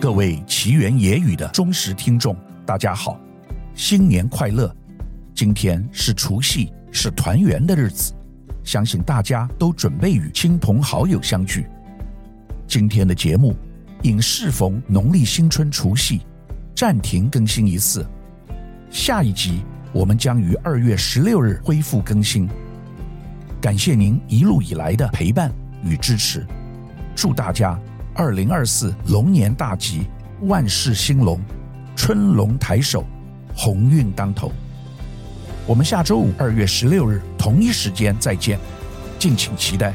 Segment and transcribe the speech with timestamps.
[0.00, 3.18] 各位奇缘野语的忠实听众，大家好，
[3.74, 4.72] 新年快乐！
[5.34, 8.14] 今天是除夕，是团圆的日子，
[8.62, 11.66] 相信大家都准备与亲朋好友相聚。
[12.64, 13.56] 今天的节目
[14.02, 16.20] 因适逢农历新春除夕，
[16.76, 18.06] 暂停更新一次。
[18.90, 22.48] 下一集我们将于二月十六日恢复更新。
[23.60, 26.46] 感谢您一路以来的陪伴与支持，
[27.16, 27.76] 祝大家
[28.18, 30.08] 二零二四龙年大吉，
[30.40, 31.40] 万事兴隆，
[31.94, 33.04] 春龙抬手，
[33.54, 34.50] 鸿运当头。
[35.68, 38.58] 我们下周五二月十六日同一时间再见，
[39.20, 39.94] 敬请期待。